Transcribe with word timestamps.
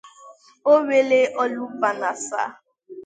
Owelle-Olumbanasa 0.71 2.43